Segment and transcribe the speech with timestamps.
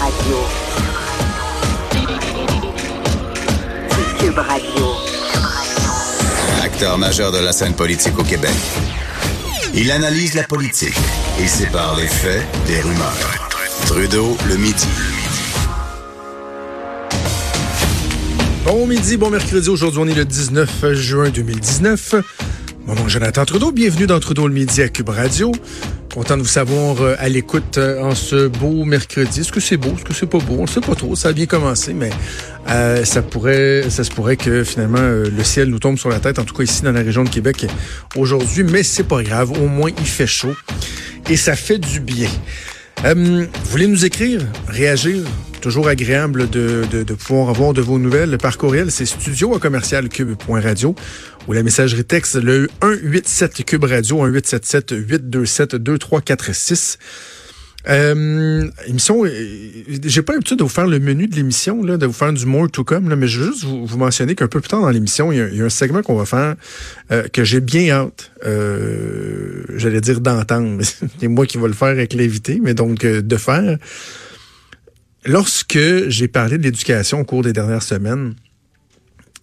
[0.00, 0.36] Radio.
[4.18, 4.86] Cube Radio.
[6.62, 8.54] Acteur majeur de la scène politique au Québec.
[9.74, 10.96] Il analyse la politique
[11.40, 13.48] et sépare les faits des rumeurs.
[13.86, 14.86] Trudeau le midi.
[18.64, 19.68] Bon midi, bon mercredi.
[19.68, 22.14] Aujourd'hui, on est le 19 juin 2019.
[22.86, 23.70] Mon nom est Jonathan Trudeau.
[23.72, 25.52] Bienvenue dans Trudeau le midi à Cube Radio.
[26.14, 29.40] Content de vous savoir euh, à l'écoute euh, en ce beau mercredi.
[29.40, 29.94] Est-ce que c'est beau?
[29.96, 30.54] Est-ce que c'est pas beau?
[30.60, 31.16] On ne sait pas trop.
[31.16, 32.10] Ça a bien commencé, mais
[32.70, 36.38] euh, ça pourrait, ça se pourrait que finalement le ciel nous tombe sur la tête,
[36.38, 37.66] en tout cas ici dans la région de Québec
[38.14, 38.62] aujourd'hui.
[38.62, 39.50] Mais c'est pas grave.
[39.60, 40.54] Au moins, il fait chaud
[41.28, 42.28] et ça fait du bien.
[43.02, 45.22] Vous voulez nous écrire, réagir?
[45.60, 48.90] Toujours agréable de, de, de, pouvoir avoir de vos nouvelles par courriel.
[48.90, 50.94] C'est studio à commercial cube.radio
[51.48, 56.98] ou la messagerie texte le 187 Cube Radio, 1877 827 2346.
[57.86, 62.12] Euh, émission, j'ai pas l'habitude de vous faire le menu de l'émission, là, de vous
[62.12, 64.68] faire du more to come, là, mais je veux juste vous, mentionner qu'un peu plus
[64.68, 66.54] tard dans l'émission, il, y a un segment qu'on va faire
[67.12, 70.82] euh, que j'ai bien hâte, euh, j'allais dire d'entendre,
[71.20, 73.78] c'est moi qui vais le faire avec l'invité, mais donc euh, de faire.
[75.26, 75.78] Lorsque
[76.08, 78.34] j'ai parlé de l'éducation au cours des dernières semaines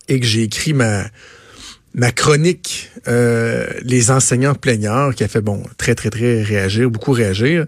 [0.08, 5.96] et que j'ai écrit ma chronique euh, Les enseignants plaignards, qui a fait bon très,
[5.96, 7.66] très, très réagir, beaucoup réagir,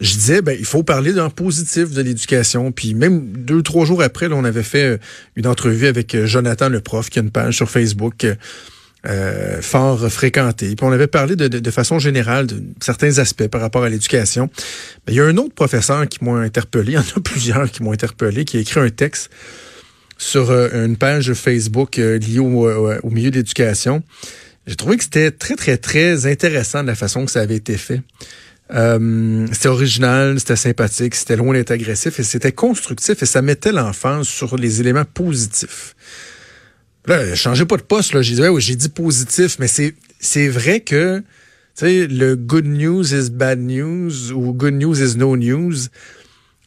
[0.00, 2.72] je disais ben il faut parler d'un positif de l'éducation.
[2.72, 4.98] Puis même deux, trois jours après, là, on avait fait euh,
[5.36, 8.26] une entrevue avec euh, Jonathan le prof, qui a une page sur Facebook.
[9.06, 10.74] Euh, fort fréquentée.
[10.74, 14.50] Puis on avait parlé de, façon générale de certains aspects par rapport à l'éducation.
[15.06, 17.84] il y a un autre professeur qui m'a interpellé, il y en a plusieurs qui
[17.84, 19.30] m'ont interpellé, qui a écrit un texte
[20.18, 24.02] sur une page Facebook liée au, au milieu d'éducation.
[24.66, 27.78] J'ai trouvé que c'était très, très, très intéressant de la façon que ça avait été
[27.78, 28.02] fait.
[28.70, 33.72] Euh, c'était original, c'était sympathique, c'était loin d'être agressif et c'était constructif et ça mettait
[33.72, 35.94] l'enfance sur les éléments positifs.
[37.06, 38.20] Là, changez pas de poste, là.
[38.20, 41.24] J'ai dit, j'ai dit positif, mais c'est, c'est vrai que, tu
[41.74, 45.74] sais, le good news is bad news ou good news is no news,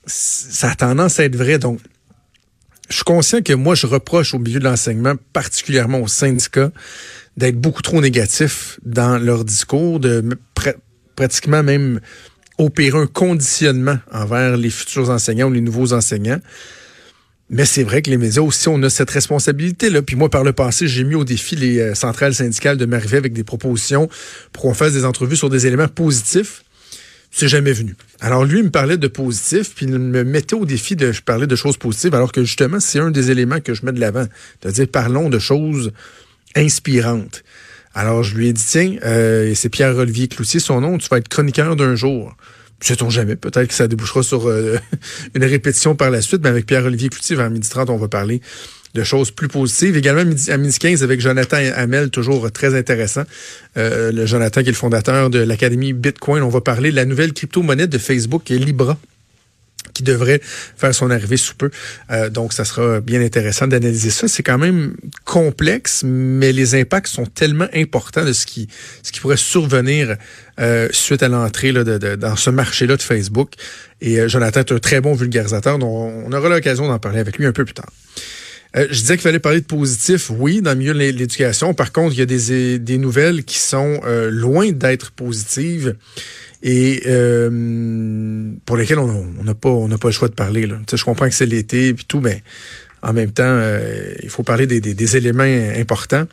[0.07, 1.59] ça a tendance à être vrai.
[1.59, 1.79] Donc,
[2.90, 6.72] je suis conscient que moi, je reproche au milieu de l'enseignement, particulièrement aux syndicats,
[7.38, 10.23] d'être beaucoup trop négatifs dans leur discours, de
[11.16, 11.99] pratiquement même
[12.57, 16.39] opérer un conditionnement envers les futurs enseignants ou les nouveaux enseignants.
[17.49, 20.01] Mais c'est vrai que les médias aussi, on a cette responsabilité-là.
[20.01, 23.17] Puis moi, par le passé, j'ai mis au défi les euh, centrales syndicales de m'arriver
[23.17, 24.07] avec des propositions
[24.53, 26.63] pour qu'on fasse des entrevues sur des éléments positifs
[27.31, 27.95] c'est jamais venu.
[28.19, 31.47] Alors lui, il me parlait de positif, puis il me mettait au défi de parler
[31.47, 34.25] de choses positives, alors que justement, c'est un des éléments que je mets de l'avant.
[34.61, 35.93] C'est-à-dire, parlons de choses
[36.55, 37.43] inspirantes.
[37.94, 41.28] Alors je lui ai dit, tiens, euh, c'est Pierre-Olivier Cloutier, son nom, tu vas être
[41.28, 42.35] chroniqueur d'un jour.
[42.79, 44.78] Sait-on jamais, peut-être que ça débouchera sur euh,
[45.35, 48.41] une répétition par la suite, mais avec Pierre-Olivier Cloutier, vers midi 30, on va parler
[48.94, 49.96] de choses plus positives.
[49.96, 53.24] Également, à midi 15, avec Jonathan Hamel, toujours très intéressant.
[53.78, 56.44] Euh, le Jonathan qui est le fondateur de l'Académie Bitcoin.
[56.44, 58.97] On va parler de la nouvelle crypto-monnaie de Facebook, qui est Libra
[59.94, 61.69] qui devrait faire son arrivée sous peu.
[62.12, 64.28] Euh, donc, ça sera bien intéressant d'analyser ça.
[64.28, 68.68] C'est quand même complexe, mais les impacts sont tellement importants de ce qui,
[69.03, 70.16] ce qui pourrait survenir
[70.59, 73.53] euh, suite à l'entrée de, de, dans ce marché-là de Facebook.
[74.02, 77.46] Et Jonathan est un très bon vulgarisateur, donc on aura l'occasion d'en parler avec lui
[77.46, 77.90] un peu plus tard.
[78.75, 81.73] Euh, je disais qu'il fallait parler de positif, oui, dans le milieu de l'éducation.
[81.73, 85.96] Par contre, il y a des, des nouvelles qui sont euh, loin d'être positives
[86.63, 90.67] et euh, pour lesquelles on n'a pas, on pas le choix de parler.
[90.67, 90.77] Là.
[90.91, 92.44] je comprends que c'est l'été et tout, mais
[93.01, 93.61] en même temps,
[94.22, 96.27] il faut parler des, des, des, éléments importants.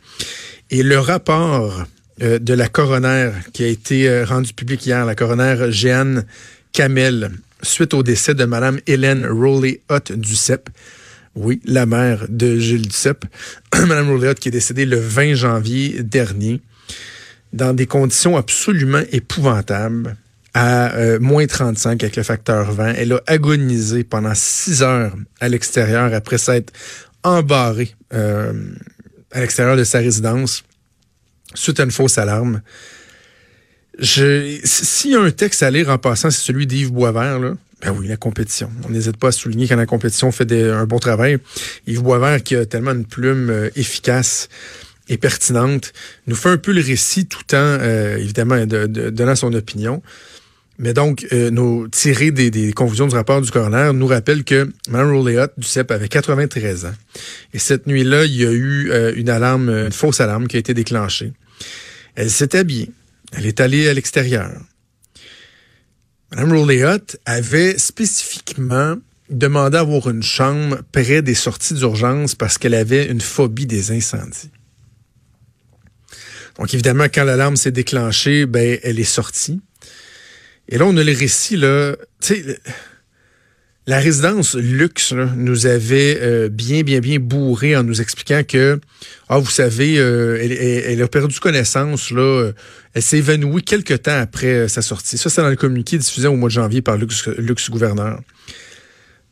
[0.69, 1.83] Et le rapport
[2.19, 6.25] de la coroner qui a été rendu public hier, la coroner Jeanne
[6.71, 7.31] Kamel,
[7.63, 10.69] suite au décès de Mme Hélène Rowley-Hutt du CEP,
[11.35, 13.25] oui, la mère de Gilles Duceppe,
[13.73, 16.61] Mme Rouléotte, qui est décédée le 20 janvier dernier,
[17.53, 20.15] dans des conditions absolument épouvantables,
[20.53, 22.93] à euh, moins 35 avec le facteur 20.
[22.95, 26.73] Elle a agonisé pendant six heures à l'extérieur après s'être
[27.23, 28.53] embarrée euh,
[29.31, 30.63] à l'extérieur de sa résidence
[31.53, 32.61] suite à une fausse alarme.
[34.01, 37.53] S'il y a un texte à lire en passant, c'est celui d'Yves Boisvert, là.
[37.81, 38.69] Ben oui, la compétition.
[38.85, 41.37] On n'hésite pas à souligner quand la compétition fait un bon travail.
[41.87, 44.49] Yves Boisvert, qui a tellement une plume euh, efficace
[45.09, 45.91] et pertinente,
[46.27, 50.01] nous fait un peu le récit tout en, euh, évidemment, de, donnant son opinion.
[50.77, 55.11] Mais donc, euh, nos des, des, conclusions du rapport du coroner nous rappelle que Mme
[55.11, 56.93] Rolléot du CEP avait 93 ans.
[57.53, 60.73] Et cette nuit-là, il y a eu une alarme, une fausse alarme qui a été
[60.73, 61.33] déclenchée.
[62.15, 62.91] Elle s'est habillée.
[63.33, 64.51] Elle est allée à l'extérieur.
[66.31, 68.95] Mme Rouléot avait spécifiquement
[69.29, 73.91] demandait à avoir une chambre près des sorties d'urgence parce qu'elle avait une phobie des
[73.91, 74.51] incendies.
[76.59, 79.61] Donc évidemment, quand l'alarme s'est déclenchée, ben elle est sortie.
[80.67, 82.59] Et là, on a le récit, là, tu sais,
[83.87, 88.79] la résidence luxe nous avait euh, bien, bien, bien bourré en nous expliquant que,
[89.29, 90.37] ah, vous savez, euh,
[90.85, 92.53] elle, a perdu connaissance, là, euh,
[92.93, 95.17] elle s'est évanouie quelques temps après sa sortie.
[95.17, 98.19] Ça, c'est dans le communiqué diffusé au mois de janvier par Luxe, luxe Gouverneur.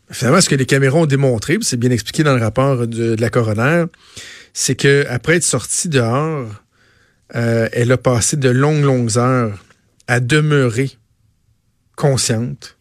[0.09, 3.21] Finalement, ce que les caméras ont démontré, c'est bien expliqué dans le rapport de, de
[3.21, 3.85] la coroner,
[4.53, 6.49] c'est que après être sortie dehors,
[7.29, 9.63] elle a passé de longues, longues heures
[10.07, 10.97] à demeurer
[11.95, 12.77] consciente,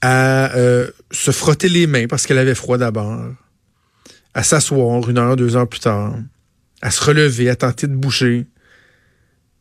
[0.00, 3.34] à euh, se frotter les mains parce qu'elle avait froid d'abord,
[4.34, 6.14] à s'asseoir une heure, deux heures plus tard,
[6.82, 8.46] à se relever, à tenter de boucher.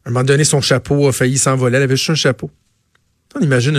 [0.04, 1.78] À un moment donné, son chapeau a failli s'envoler.
[1.78, 2.52] Elle avait juste un chapeau.
[3.36, 3.76] On imagine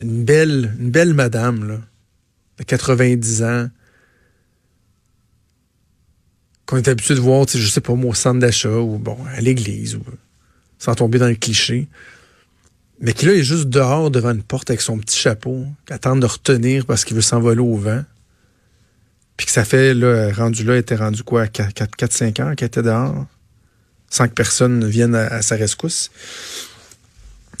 [0.00, 1.78] une, belle, une belle madame, là,
[2.58, 3.68] de 90 ans,
[6.70, 9.98] qu'on est habitué de voir, je sais pas, au centre d'achat ou bon, à l'église,
[10.78, 11.88] sans tomber dans le cliché
[13.00, 16.16] mais qui là est juste dehors devant une porte avec son petit chapeau, qui attend
[16.16, 18.04] de retenir parce qu'il veut s'envoler au vent.
[19.36, 23.26] Puis que ça fait, là, rendu là, était rendu quoi, 4-5 ans qu'elle était dehors,
[24.10, 26.10] sans que personne vienne à, sa rescousse.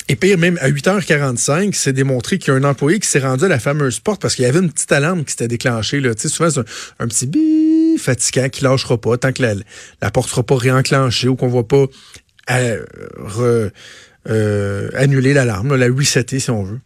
[0.08, 3.44] Et pire, même à 8h45, c'est démontré qu'il y a un employé qui s'est rendu
[3.44, 6.02] à la fameuse porte parce qu'il y avait une petite alarme qui s'était déclenchée.
[6.18, 6.60] Souvent, c'est
[6.98, 7.69] un, petit bi
[8.00, 9.54] fatigant qui lâchera pas tant que la,
[10.02, 11.86] la porte sera pas réenclenchée ou qu'on voit pas
[12.50, 13.70] euh,
[14.28, 16.80] euh, annuler l'alarme, la resetter si on veut.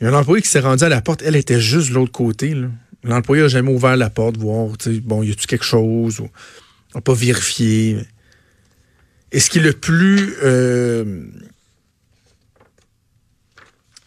[0.00, 1.94] Il y a un employé qui s'est rendu à la porte, elle était juste de
[1.94, 2.56] l'autre côté.
[3.02, 4.68] L'employé n'a jamais ouvert la porte, voir,
[5.02, 6.28] bon, y a-tu quelque chose, ou
[6.94, 7.98] n'a pas vérifié.
[9.32, 11.24] Et ce qui est le plus euh,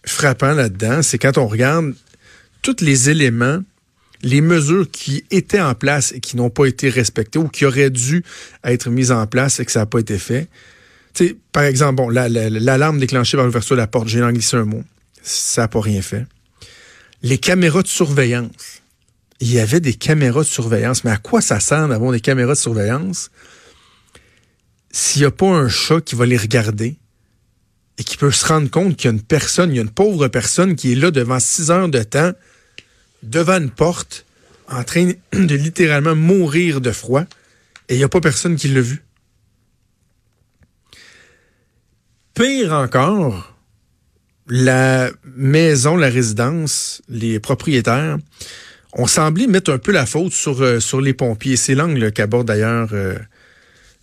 [0.06, 1.94] frappant là-dedans, c'est quand on regarde
[2.62, 3.60] tous les éléments,
[4.24, 7.90] les mesures qui étaient en place et qui n'ont pas été respectées ou qui auraient
[7.90, 8.24] dû
[8.64, 10.48] être mises en place et que ça n'a pas été fait
[11.52, 14.84] par exemple, bon, l'alarme déclenchée par l'ouverture de la porte, j'ai glissé un mot.
[15.22, 16.26] Ça n'a pas rien fait.
[17.22, 18.82] Les caméras de surveillance.
[19.40, 22.54] Il y avait des caméras de surveillance, mais à quoi ça sert d'avoir des caméras
[22.54, 23.32] de surveillance
[24.94, 26.98] s'il n'y a pas un chat qui va les regarder
[27.98, 29.90] et qui peut se rendre compte qu'il y a une personne, il y a une
[29.90, 32.34] pauvre personne qui est là devant six heures de temps,
[33.24, 34.26] devant une porte,
[34.68, 37.24] en train de littéralement mourir de froid,
[37.90, 39.04] et il n'y a pas personne qui l'a vu.
[42.34, 43.56] Pire encore,
[44.48, 48.18] la maison, la résidence, les propriétaires
[48.94, 51.56] ont semblé mettre un peu la faute sur, euh, sur les pompiers.
[51.56, 53.18] C'est l'angle qu'aborde d'ailleurs euh,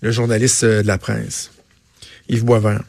[0.00, 1.50] le journaliste euh, de la presse,
[2.29, 2.85] Yves Boisvert.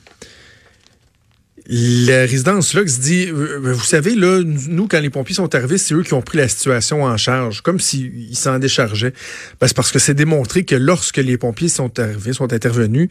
[1.72, 6.02] La résidence Lux dit, vous savez, là, nous, quand les pompiers sont arrivés, c'est eux
[6.02, 9.14] qui ont pris la situation en charge, comme s'ils s'en déchargeaient.
[9.62, 13.10] Ben, c'est parce que c'est démontré que lorsque les pompiers sont arrivés, sont intervenus,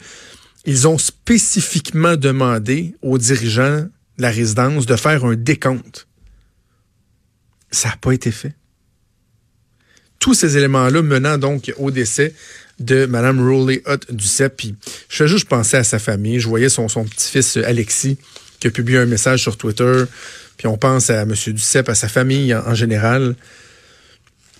[0.64, 6.08] ils ont spécifiquement demandé aux dirigeants de la résidence de faire un décompte.
[7.70, 8.54] Ça n'a pas été fait.
[10.18, 12.34] Tous ces éléments-là menant donc au décès
[12.80, 14.72] de Mme Rowley Hutt du je
[15.08, 16.40] fais juste penser à sa famille.
[16.40, 18.18] Je voyais son, son petit-fils Alexis
[18.60, 20.04] qui a publié un message sur Twitter.
[20.56, 21.32] Puis on pense à M.
[21.32, 23.36] Duceppe, à sa famille en, général.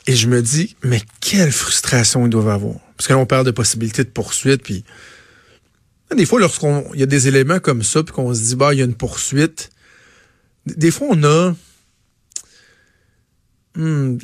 [0.07, 2.77] Et je me dis, mais quelle frustration ils doivent avoir.
[2.97, 4.85] Parce qu'on parle de possibilités de poursuite, puis
[6.15, 8.73] des fois, lorsqu'on il y a des éléments comme ça, puis qu'on se dit, bah,
[8.73, 9.71] il y a une poursuite,
[10.67, 11.55] des fois, on a.
[13.75, 14.19] Hmm,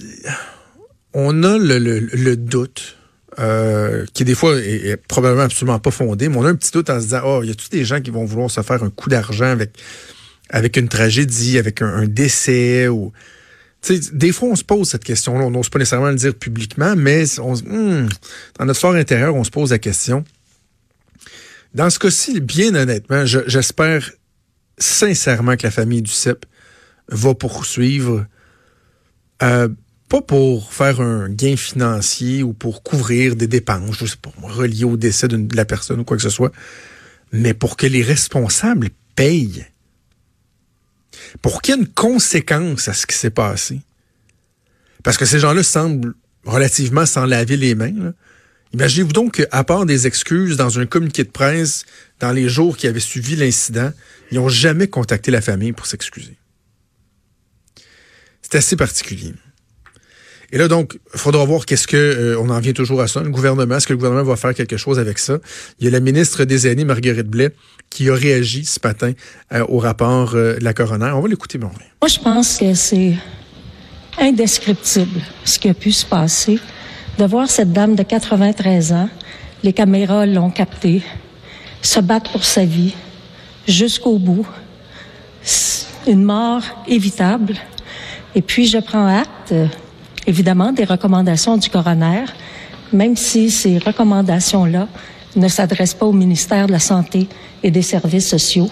[1.12, 2.96] on a le, doute,
[3.38, 6.90] euh, qui des fois est, probablement absolument pas fondé, mais on a un petit doute
[6.90, 8.82] en se disant, oh, il y a tous des gens qui vont vouloir se faire
[8.82, 9.78] un coup d'argent avec,
[10.50, 13.12] avec une tragédie, avec un, décès ou.
[14.12, 15.44] des fois, on se pose cette question-là.
[15.44, 18.08] On n'ose pas nécessairement le dire publiquement, mais on, hmm,
[18.58, 20.24] dans notre fort intérieur, on se pose la question.
[21.74, 24.12] Dans ce cas-ci, bien honnêtement, j'espère
[24.78, 26.46] sincèrement que la famille du CEP
[27.08, 28.26] va poursuivre,
[29.42, 29.68] euh,
[30.14, 34.84] pas pour faire un gain financier ou pour couvrir des dépenses, je sais pas, reliées
[34.84, 36.52] au décès de la personne ou quoi que ce soit,
[37.32, 39.66] mais pour que les responsables payent.
[41.42, 43.80] Pour qu'il y ait une conséquence à ce qui s'est passé.
[45.02, 48.12] Parce que ces gens-là semblent relativement s'en laver les mains.
[48.72, 51.86] Imaginez-vous donc qu'à part des excuses dans un communiqué de presse
[52.20, 53.90] dans les jours qui avaient suivi l'incident,
[54.30, 56.36] ils n'ont jamais contacté la famille pour s'excuser.
[58.42, 59.34] C'est assez particulier.
[60.54, 63.28] Et là, donc, faudra voir qu'est-ce que, euh, on en vient toujours à ça, le
[63.28, 65.38] gouvernement, est-ce que le gouvernement va faire quelque chose avec ça?
[65.80, 67.50] Il y a la ministre des Aînés, Marguerite Blais,
[67.90, 69.14] qui a réagi ce matin
[69.52, 71.10] euh, au rapport euh, de la coroner.
[71.12, 71.70] On va l'écouter, bon.
[72.00, 73.14] Moi, je pense que c'est
[74.16, 76.60] indescriptible ce qui a pu se passer.
[77.18, 79.08] De voir cette dame de 93 ans,
[79.64, 81.02] les caméras l'ont capté,
[81.82, 82.94] se battre pour sa vie
[83.66, 84.46] jusqu'au bout.
[86.06, 87.54] Une mort évitable.
[88.36, 89.52] Et puis, je prends acte,
[90.26, 92.24] évidemment, des recommandations du coroner,
[92.92, 94.88] même si ces recommandations-là
[95.36, 97.28] ne s'adressent pas au ministère de la Santé
[97.62, 98.70] et des Services sociaux,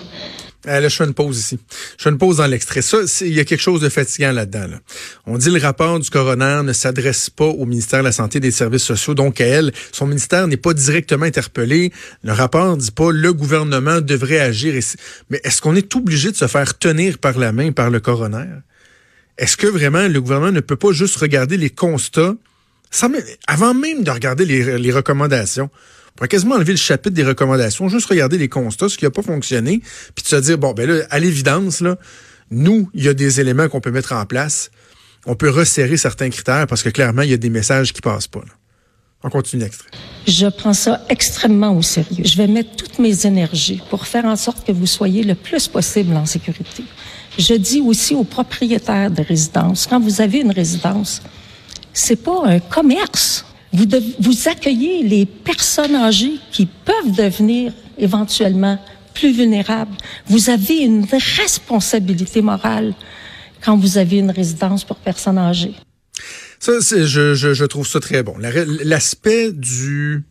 [0.68, 1.58] euh, là, je fais une pause ici.
[1.98, 2.82] Je fais une pause dans l'extrait.
[2.82, 4.68] Ça, il y a quelque chose de fatigant là-dedans.
[4.68, 4.78] Là.
[5.26, 8.40] On dit le rapport du coroner ne s'adresse pas au ministère de la Santé et
[8.40, 9.72] des Services sociaux, donc à elle.
[9.90, 11.92] Son ministère n'est pas directement interpellé.
[12.22, 14.72] Le rapport dit pas le gouvernement devrait agir.
[15.30, 18.46] Mais est-ce qu'on est obligé de se faire tenir par la main par le coroner?
[19.38, 22.34] Est-ce que vraiment le gouvernement ne peut pas juste regarder les constats?
[23.46, 25.70] Avant même de regarder les, recommandations?
[25.72, 29.10] On pourrait quasiment enlever le chapitre des recommandations, juste regarder les constats, ce qui n'a
[29.10, 29.80] pas fonctionné,
[30.14, 31.96] puis se dire, bon, ben là, à l'évidence, là,
[32.50, 34.70] nous, il y a des éléments qu'on peut mettre en place.
[35.24, 38.28] On peut resserrer certains critères parce que clairement, il y a des messages qui passent
[38.28, 38.40] pas.
[38.40, 38.52] Là.
[39.24, 39.88] On continue l'extrait.
[40.26, 42.24] Je prends ça extrêmement au sérieux.
[42.24, 45.68] Je vais mettre toutes mes énergies pour faire en sorte que vous soyez le plus
[45.68, 46.84] possible en sécurité.
[47.38, 51.22] Je dis aussi aux propriétaires de résidences, quand vous avez une résidence,
[51.92, 53.44] c'est pas un commerce.
[53.72, 53.86] Vous,
[54.20, 58.78] vous accueillez les personnes âgées qui peuvent devenir éventuellement
[59.14, 59.96] plus vulnérables.
[60.26, 62.94] Vous avez une responsabilité morale
[63.62, 65.74] quand vous avez une résidence pour personnes âgées.
[66.62, 68.36] Ça, je, je, je, trouve ça très bon.
[68.38, 70.22] L'aspect du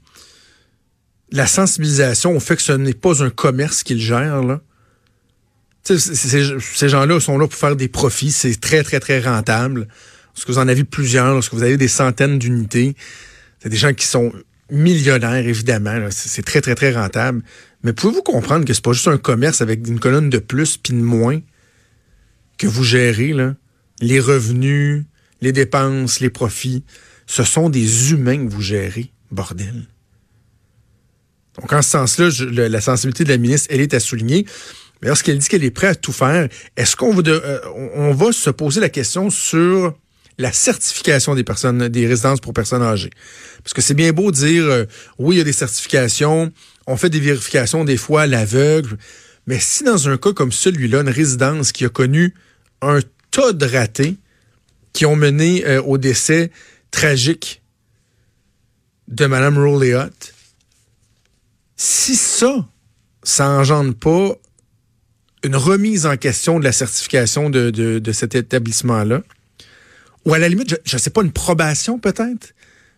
[1.29, 4.61] la sensibilisation au fait que ce n'est pas un commerce qu'ils gèrent, là.
[5.83, 8.31] ces gens-là sont là pour faire des profits.
[8.31, 9.89] C'est très, très, très rentable.
[10.33, 12.95] Lorsque vous en avez plusieurs, lorsque vous avez des centaines d'unités,
[13.61, 14.31] c'est des gens qui sont
[14.69, 16.07] millionnaires, évidemment.
[16.11, 17.43] C'est très, très, très rentable.
[17.83, 20.93] Mais pouvez-vous comprendre que c'est pas juste un commerce avec une colonne de plus puis
[20.93, 21.41] de moins
[22.57, 23.53] que vous gérez, là?
[23.99, 25.03] Les revenus,
[25.41, 26.83] les dépenses, les profits.
[27.27, 29.87] Ce sont des humains que vous gérez, bordel.
[31.59, 32.29] Donc, en ce sens-là,
[32.69, 34.45] la sensibilité de la ministre, elle est à souligner.
[35.01, 38.79] Mais lorsqu'elle dit qu'elle est prête à tout faire, est-ce qu'on va, euh, se poser
[38.79, 39.95] la question sur
[40.37, 43.09] la certification des personnes, des résidences pour personnes âgées?
[43.63, 44.85] Parce que c'est bien beau de dire, euh,
[45.17, 46.51] oui, il y a des certifications,
[46.87, 48.97] on fait des vérifications des fois à l'aveugle,
[49.47, 52.33] mais si dans un cas comme celui-là, une résidence qui a connu
[52.81, 52.99] un
[53.31, 54.17] tas de ratés
[54.93, 56.51] qui ont mené euh, au décès
[56.91, 57.61] tragique
[59.07, 59.95] de Mme Rowley
[61.75, 62.67] si ça,
[63.23, 64.35] ça engendre pas
[65.43, 69.23] une remise en question de la certification de, de cet établissement-là,
[70.25, 72.53] ou à la limite, je ne sais pas, une probation peut-être?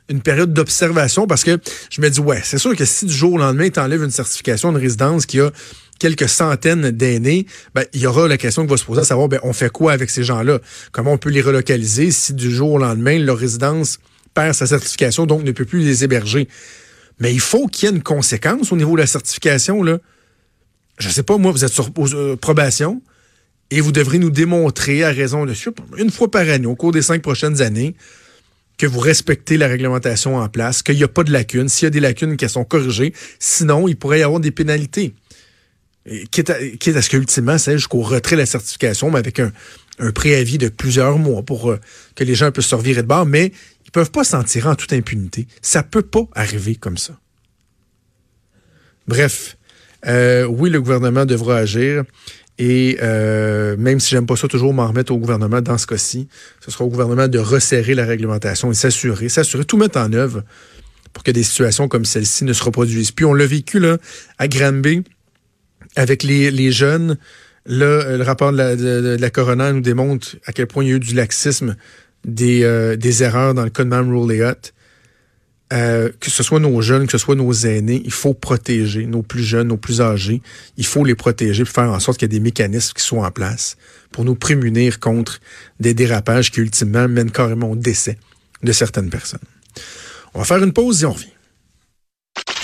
[0.09, 1.57] Une période d'observation parce que
[1.89, 4.11] je me dis, ouais, c'est sûr que si du jour au lendemain, tu enlèves une
[4.11, 5.49] certification de résidence qui a
[5.99, 9.27] quelques centaines d'aînés, ben, il y aura la question qui va se poser à savoir,
[9.27, 10.59] ben, on fait quoi avec ces gens-là?
[10.91, 13.99] Comment on peut les relocaliser si du jour au lendemain, leur résidence
[14.33, 16.47] perd sa certification, donc ne peut plus les héberger?
[17.19, 19.99] Mais il faut qu'il y ait une conséquence au niveau de la certification, là.
[20.99, 23.01] Je sais pas, moi, vous êtes sur euh, probation
[23.71, 25.53] et vous devrez nous démontrer à raison de
[25.97, 27.95] une fois par année, au cours des cinq prochaines années,
[28.77, 31.87] que vous respectez la réglementation en place, qu'il n'y a pas de lacunes, s'il y
[31.87, 35.13] a des lacunes qui sont corrigées, sinon il pourrait y avoir des pénalités.
[36.31, 39.51] Quitte, à, ce qu'ultimement, c'est jusqu'au retrait de la certification, mais avec un,
[40.13, 41.79] préavis de plusieurs mois pour euh,
[42.15, 43.51] que les gens puissent se revirer de bord, mais
[43.85, 45.47] ils peuvent pas s'en tirer en toute impunité.
[45.61, 47.13] Ça peut pas arriver comme ça.
[49.07, 49.57] Bref,
[50.07, 52.03] euh, oui, le gouvernement devra agir.
[52.59, 56.27] Et euh, même si j'aime pas ça toujours m'en remettre au gouvernement dans ce cas-ci,
[56.63, 60.43] ce sera au gouvernement de resserrer la réglementation et s'assurer, s'assurer, tout mettre en œuvre
[61.13, 63.97] pour que des situations comme celle-ci ne se reproduisent Puis On l'a vécu là
[64.37, 65.03] à Granby
[65.95, 67.17] avec les, les jeunes.
[67.65, 70.99] Là, le rapport de la, de, nous démontre à quel point il y a eu
[70.99, 71.75] du laxisme,
[72.25, 74.55] des, euh, des erreurs dans le code de Mme
[75.73, 79.23] euh, que ce soit nos jeunes, que ce soit nos aînés, il faut protéger nos
[79.23, 80.41] plus jeunes, nos plus âgés.
[80.77, 83.25] Il faut les protéger pour faire en sorte qu'il y ait des mécanismes qui soient
[83.25, 83.75] en place
[84.11, 85.39] pour nous prémunir contre
[85.79, 88.19] des dérapages qui ultimement mènent carrément au décès
[88.61, 89.39] de certaines personnes.
[90.35, 91.27] On va faire une pause et on revient.